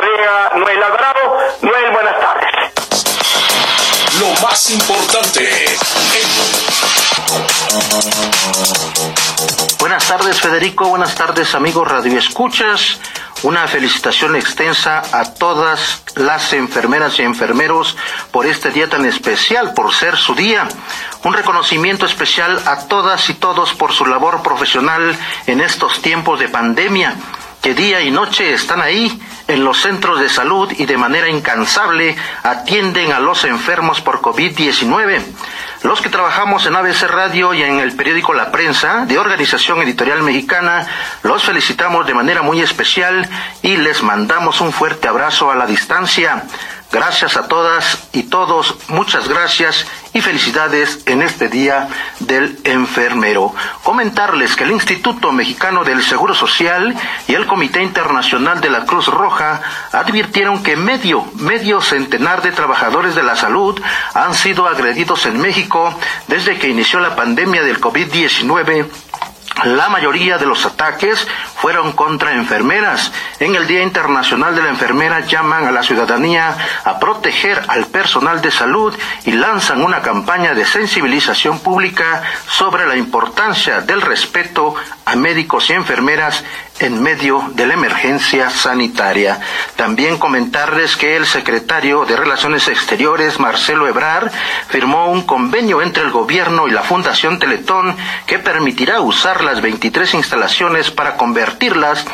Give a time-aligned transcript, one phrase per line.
[0.00, 1.38] Corea, Noel Alvarado.
[1.60, 2.48] Noel, buenas tardes.
[4.18, 5.76] Lo más importante.
[9.78, 12.98] Buenas tardes Federico, buenas tardes amigos radioescuchas.
[13.42, 17.94] Una felicitación extensa a todas las enfermeras y enfermeros
[18.30, 20.66] por este día tan especial, por ser su día.
[21.24, 25.14] Un reconocimiento especial a todas y todos por su labor profesional
[25.46, 27.16] en estos tiempos de pandemia
[27.62, 29.20] que día y noche están ahí
[29.50, 35.22] en los centros de salud y de manera incansable atienden a los enfermos por COVID-19.
[35.82, 40.22] Los que trabajamos en ABC Radio y en el periódico La Prensa de Organización Editorial
[40.22, 40.86] Mexicana,
[41.22, 43.28] los felicitamos de manera muy especial
[43.62, 46.44] y les mandamos un fuerte abrazo a la distancia.
[46.92, 53.54] Gracias a todas y todos, muchas gracias y felicidades en este Día del Enfermero.
[53.84, 56.96] Comentarles que el Instituto Mexicano del Seguro Social
[57.28, 63.14] y el Comité Internacional de la Cruz Roja advirtieron que medio, medio centenar de trabajadores
[63.14, 63.80] de la salud
[64.14, 65.94] han sido agredidos en México
[66.26, 68.86] desde que inició la pandemia del COVID-19
[69.64, 73.12] la mayoría de los ataques fueron contra enfermeras.
[73.38, 78.40] En el Día Internacional de la Enfermera llaman a la ciudadanía a proteger al personal
[78.40, 85.16] de salud y lanzan una campaña de sensibilización pública sobre la importancia del respeto a
[85.16, 86.44] médicos y enfermeras
[86.78, 89.38] en medio de la emergencia sanitaria.
[89.80, 94.30] También comentarles que el secretario de Relaciones Exteriores, Marcelo Ebrar,
[94.68, 100.12] firmó un convenio entre el gobierno y la Fundación Teletón que permitirá usar las 23
[100.12, 102.04] instalaciones para convertirlas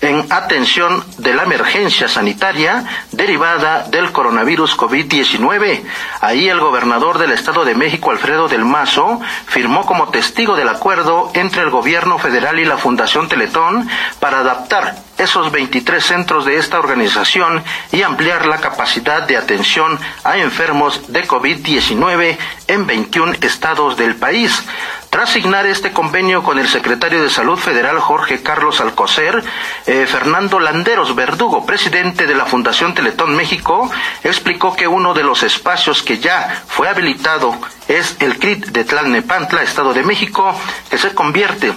[0.00, 5.82] en atención de la emergencia sanitaria derivada del coronavirus COVID-19.
[6.20, 11.32] Ahí el gobernador del Estado de México, Alfredo del Mazo, firmó como testigo del acuerdo
[11.34, 13.88] entre el gobierno federal y la Fundación Teletón
[14.20, 20.38] para adaptar esos 23 centros de esta organización y ampliar la capacidad de atención a
[20.38, 22.38] enfermos de COVID-19
[22.68, 24.62] en 21 estados del país.
[25.10, 29.42] Tras signar este convenio con el secretario de Salud Federal Jorge Carlos Alcocer,
[29.86, 33.90] eh, Fernando Landeros Verdugo, presidente de la Fundación Teletón México,
[34.22, 37.54] explicó que uno de los espacios que ya fue habilitado
[37.88, 40.54] es el CRIT de Tlalnepantla, Estado de México,
[40.90, 41.72] que se convierte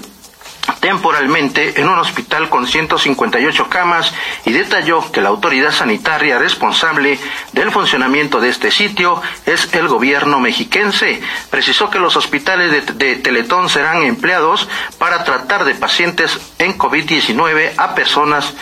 [0.80, 4.14] temporalmente en un hospital con 158 camas
[4.46, 7.20] y detalló que la autoridad sanitaria responsable
[7.54, 11.22] del funcionamiento de este sitio es el gobierno mexiquense.
[11.50, 14.68] Precisó que los hospitales de, de Teletón serán empleados
[14.98, 18.54] para tratar de pacientes en COVID-19 a personas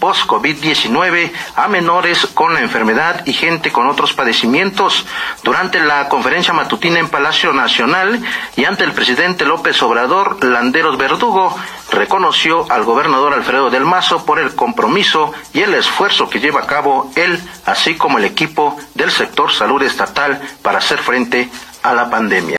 [0.00, 5.06] post-COVID-19 a menores con la enfermedad y gente con otros padecimientos.
[5.42, 8.20] Durante la conferencia matutina en Palacio Nacional
[8.56, 11.54] y ante el presidente López Obrador, Landeros Verdugo
[11.90, 16.66] reconoció al gobernador Alfredo del Mazo por el compromiso y el esfuerzo que lleva a
[16.66, 21.48] cabo él, así como el equipo del sector salud estatal para hacer frente
[21.82, 22.58] a la pandemia.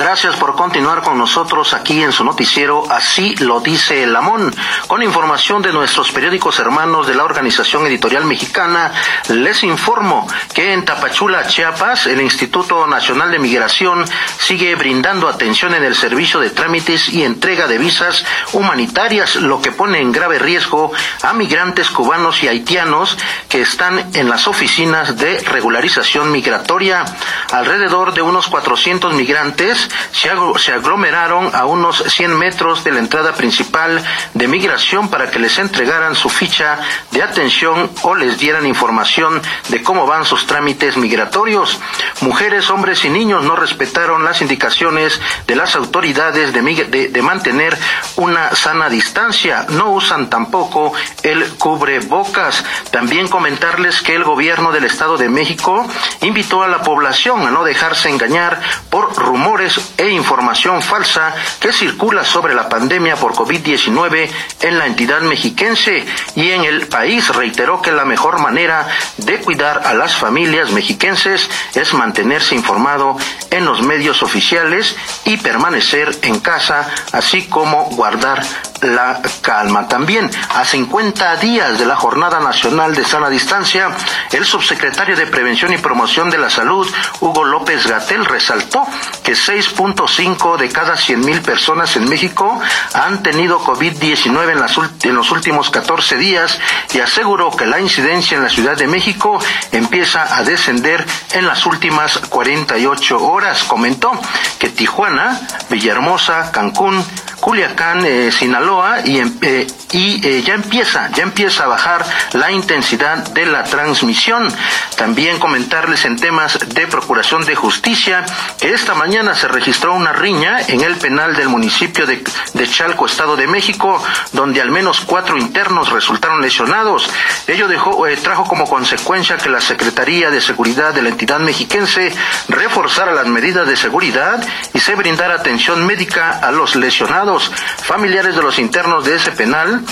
[0.00, 4.50] Gracias por continuar con nosotros aquí en su noticiero Así lo dice el Amón.
[4.86, 8.92] Con información de nuestros periódicos hermanos de la Organización Editorial Mexicana,
[9.28, 14.06] les informo que en Tapachula, Chiapas, el Instituto Nacional de Migración
[14.38, 18.24] sigue brindando atención en el servicio de trámites y entrega de visas
[18.54, 23.18] humanitarias, lo que pone en grave riesgo a migrantes cubanos y haitianos
[23.50, 27.04] que están en las oficinas de regularización migratoria.
[27.52, 34.02] Alrededor de unos 400 migrantes se aglomeraron a unos 100 metros de la entrada principal
[34.34, 36.78] de migración para que les entregaran su ficha
[37.10, 41.78] de atención o les dieran información de cómo van sus trámites migratorios.
[42.20, 47.76] Mujeres, hombres y niños no respetaron las indicaciones de las autoridades de, de mantener
[48.16, 49.66] una sana distancia.
[49.70, 50.92] No usan tampoco
[51.22, 52.64] el cubrebocas.
[52.90, 55.86] También comentarles que el gobierno del Estado de México
[56.20, 62.24] invitó a la población a no dejarse engañar por rumores e información falsa que circula
[62.24, 64.28] sobre la pandemia por COVID-19
[64.62, 66.04] en la entidad mexiquense
[66.34, 68.88] y en el país reiteró que la mejor manera
[69.18, 73.16] de cuidar a las familias mexiquenses es mantenerse informado
[73.50, 78.42] en los medios oficiales y permanecer en casa, así como guardar
[78.82, 79.88] la calma.
[79.88, 83.88] También a 50 días de la Jornada Nacional de Sana Distancia,
[84.32, 86.88] el subsecretario de Prevención y Promoción de la Salud,
[87.20, 88.86] Hugo López Gatel, resaltó
[89.22, 92.60] que 6.5 de cada 100.000 personas en México
[92.94, 96.58] han tenido COVID-19 en, en los últimos 14 días
[96.92, 99.38] y aseguró que la incidencia en la Ciudad de México
[99.72, 103.64] empieza a descender en las últimas 48 horas horas.
[103.64, 104.12] Comentó
[104.58, 105.40] que Tijuana,
[105.70, 107.02] Villahermosa, Cancún,
[107.40, 112.04] Culiacán, eh, Sinaloa y, eh, y eh, ya empieza, ya empieza a bajar
[112.34, 114.52] la intensidad de la transmisión.
[114.96, 118.24] También comentarles en temas de procuración de justicia
[118.58, 122.22] que esta mañana se registró una riña en el penal del municipio de,
[122.52, 124.02] de Chalco, Estado de México,
[124.32, 127.10] donde al menos cuatro internos resultaron lesionados.
[127.46, 132.12] Ello dejó, trajo como consecuencia que la Secretaría de Seguridad de la entidad mexiquense
[132.48, 138.42] reforzara las medidas de seguridad y se brindara atención médica a los lesionados familiares de
[138.42, 139.84] los internos de ese penal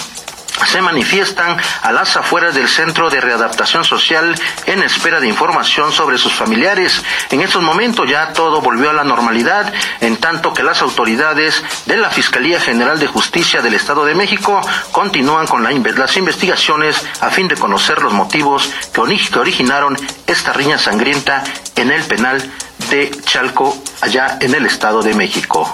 [0.66, 4.34] se manifiestan a las afueras del Centro de Readaptación Social
[4.66, 7.02] en espera de información sobre sus familiares.
[7.30, 11.96] En estos momentos ya todo volvió a la normalidad, en tanto que las autoridades de
[11.96, 14.60] la Fiscalía General de Justicia del Estado de México
[14.92, 19.96] continúan con las investigaciones a fin de conocer los motivos que originaron
[20.26, 21.44] esta riña sangrienta
[21.76, 22.42] en el penal
[22.90, 25.72] de Chalco, allá en el Estado de México.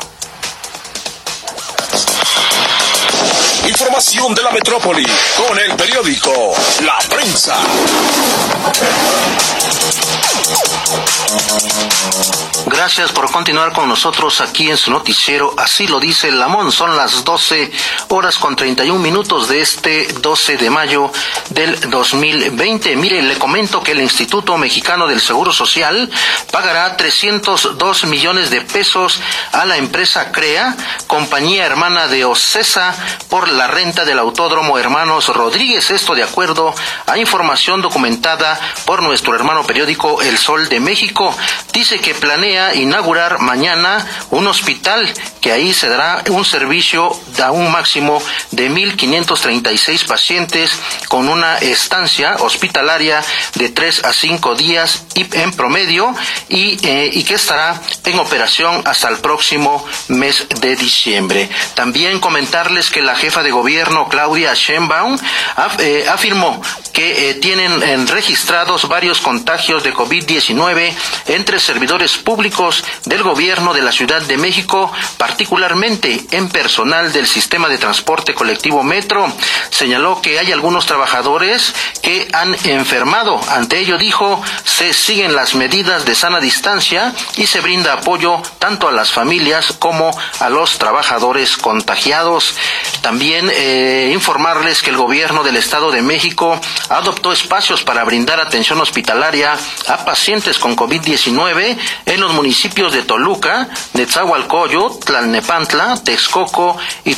[3.67, 5.07] Información de la metrópoli
[5.37, 6.53] con el periódico
[6.83, 7.57] La Prensa.
[12.67, 15.55] Gracias por continuar con nosotros aquí en su noticiero.
[15.57, 16.73] Así lo dice Lamón.
[16.73, 17.71] Son las 12
[18.09, 21.11] horas con 31 minutos de este 12 de mayo
[21.51, 22.97] del 2020.
[22.97, 26.11] Mire, le comento que el Instituto Mexicano del Seguro Social
[26.51, 29.21] pagará 302 millones de pesos
[29.53, 30.77] a la empresa CREA,
[31.07, 32.95] compañía hermana de OCESA,
[33.29, 35.91] por la renta del Autódromo Hermanos Rodríguez.
[35.91, 36.75] Esto de acuerdo
[37.07, 41.37] a información documentada por nuestro hermano periódico El Sol de México.
[41.73, 47.11] Dice que planea inaugurar mañana un hospital que ahí se dará un servicio
[47.43, 50.71] a un máximo de 1.536 pacientes
[51.09, 53.23] con una estancia hospitalaria
[53.55, 56.15] de 3 a 5 días en promedio
[56.49, 61.51] y, eh, y que estará en operación hasta el próximo mes de diciembre.
[61.75, 65.19] También comentarles que la jefa de gobierno, Claudia Sheinbaum,
[65.79, 66.63] eh, afirmó
[66.93, 70.64] que eh, tienen registrados varios contagios de COVID-19
[71.27, 77.69] entre servidores públicos del gobierno de la Ciudad de México, particularmente en personal del sistema
[77.69, 79.31] de transporte colectivo Metro.
[79.71, 83.41] Señaló que hay algunos trabajadores que han enfermado.
[83.51, 88.89] Ante ello dijo, se siguen las medidas de sana distancia y se brinda apoyo tanto
[88.89, 92.55] a las familias como a los trabajadores contagiados.
[93.03, 96.59] También eh, informarles que el gobierno del Estado de México
[96.89, 99.57] adoptó espacios para brindar atención hospitalaria
[99.89, 107.17] a pacientes con COVID-19 en los municipios de Toluca, Netzahualcoyo, Tlalnepantla, Texcoco y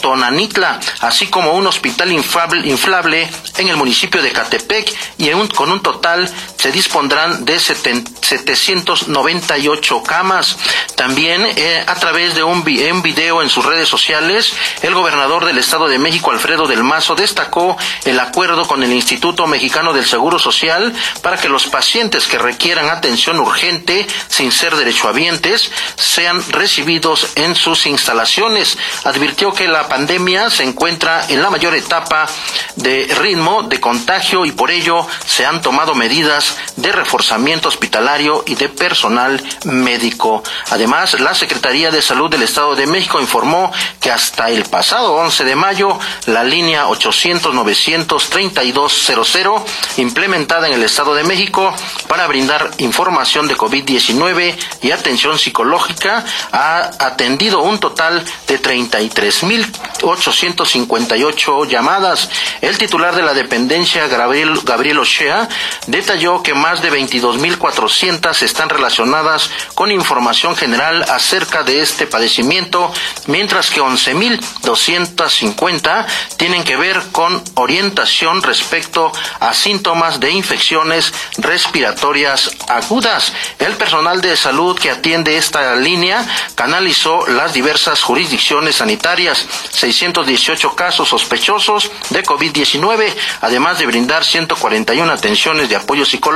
[0.00, 3.28] Tonanitla, así como un hospital inflable
[3.58, 10.56] en el municipio de Catepec y con un total se dispondrán de 798 camas.
[10.96, 14.52] También eh, a través de un, un video en sus redes sociales,
[14.82, 19.46] el gobernador del Estado de México, Alfredo del Mazo, destacó el acuerdo con el Instituto
[19.46, 25.70] Mexicano del Seguro Social para que los pacientes que requieran atención urgente sin ser derechohabientes
[25.96, 28.76] sean recibidos en sus instalaciones.
[29.04, 32.26] Advirtió que la pandemia se encuentra en la mayor etapa
[32.74, 38.54] de ritmo de contagio y por ello se han tomado medidas de reforzamiento hospitalario y
[38.54, 40.42] de personal médico.
[40.70, 45.44] Además, la Secretaría de Salud del Estado de México informó que hasta el pasado 11
[45.44, 49.62] de mayo la línea 800-932-00
[49.96, 51.74] implementada en el Estado de México
[52.06, 59.66] para brindar información de COVID-19 y atención psicológica ha atendido un total de 33 mil
[60.02, 62.28] 858 llamadas.
[62.60, 65.48] El titular de la dependencia, Gabriel, Gabriel Ochea,
[65.86, 72.92] detalló que más de 22.400 están relacionadas con información general acerca de este padecimiento,
[73.26, 83.32] mientras que 11.250 tienen que ver con orientación respecto a síntomas de infecciones respiratorias agudas.
[83.58, 91.08] El personal de salud que atiende esta línea canalizó las diversas jurisdicciones sanitarias 618 casos
[91.08, 96.27] sospechosos de COVID-19, además de brindar 141 atenciones de apoyo psicológico.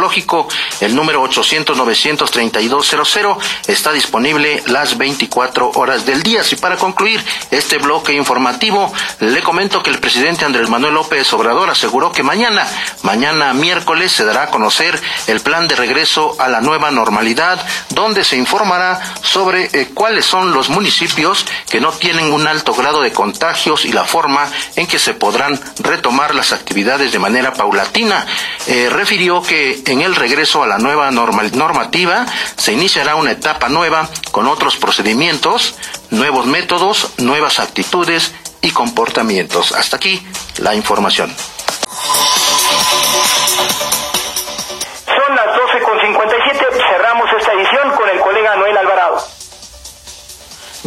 [0.81, 6.43] El número 800-932-00 está disponible las 24 horas del día.
[6.51, 11.71] Y para concluir este bloque informativo, le comento que el presidente Andrés Manuel López Obrador
[11.71, 12.67] aseguró que mañana,
[13.03, 18.25] mañana miércoles, se dará a conocer el plan de regreso a la nueva normalidad, donde
[18.25, 23.13] se informará sobre eh, cuáles son los municipios que no tienen un alto grado de
[23.13, 28.27] contagios y la forma en que se podrán retomar las actividades de manera paulatina.
[28.67, 33.69] Eh, refirió que que en el regreso a la nueva normativa se iniciará una etapa
[33.69, 35.75] nueva con otros procedimientos,
[36.11, 39.73] nuevos métodos, nuevas actitudes y comportamientos.
[39.73, 40.23] Hasta aquí
[40.59, 41.35] la información.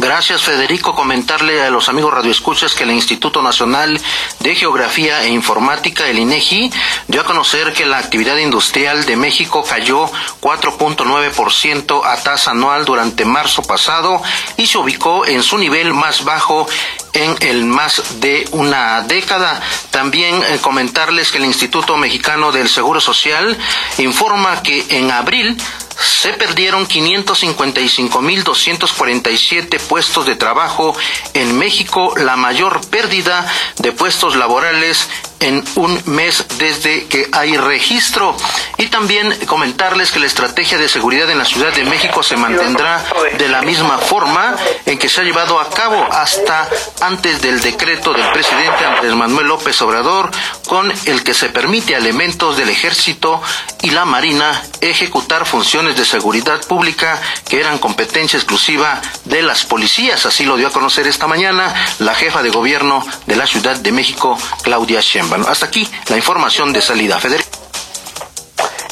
[0.06, 0.94] Gracias, Federico.
[0.94, 4.00] Comentarle a los amigos radioescuchas que el Instituto Nacional
[4.38, 6.70] de Geografía e Informática, el INEGI,
[7.08, 10.08] dio a conocer que la actividad industrial de México cayó
[10.40, 14.22] 4.9% a tasa anual durante marzo pasado
[14.56, 16.68] y se ubicó en su nivel más bajo
[17.12, 19.60] en el más de una década.
[19.90, 23.58] También eh, comentarles que el Instituto Mexicano del Seguro Social
[23.98, 25.56] informa que en abril
[25.98, 30.94] se perdieron 555.247 puestos de trabajo
[31.34, 35.08] en México, la mayor pérdida de puestos laborales
[35.40, 38.36] en un mes desde que hay registro.
[38.78, 43.04] Y también comentarles que la estrategia de seguridad en la Ciudad de México se mantendrá
[43.38, 46.68] de la misma forma en que se ha llevado a cabo hasta
[47.00, 50.30] antes del decreto del presidente Andrés Manuel López Obrador,
[50.66, 53.42] con el que se permite a elementos del ejército
[53.82, 60.26] y la marina ejecutar funciones de seguridad pública que eran competencia exclusiva de las policías.
[60.26, 63.92] Así lo dio a conocer esta mañana la jefa de gobierno de la Ciudad de
[63.92, 65.25] México, Claudia Sheinbaum.
[65.34, 67.18] Hasta aquí la información de salida.
[67.18, 67.50] Federico.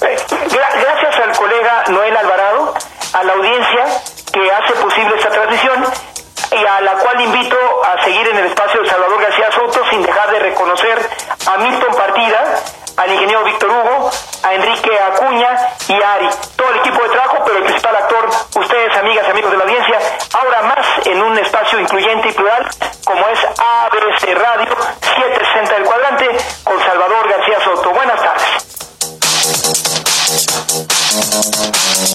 [0.02, 0.16] Eh,
[0.50, 2.74] gracias al colega Noel Alvarado,
[3.12, 3.86] a la audiencia
[4.32, 5.84] que hace posible esta transmisión
[6.50, 10.02] y a la cual invito a seguir en el espacio de Salvador García Soto sin
[10.02, 11.08] dejar de reconocer
[11.46, 12.60] a Milton Partida,
[12.96, 14.10] al ingeniero Víctor Hugo,
[14.42, 15.56] a Enrique Acuña
[15.88, 16.28] y a Ari.
[16.56, 19.64] Todo el equipo de trabajo, pero el principal actor, ustedes, amigas y amigos de la
[19.64, 19.98] audiencia,
[20.32, 22.68] ahora más en un espacio incluyente y plural
[23.04, 26.03] como es ABC Radio 760 del cuadro.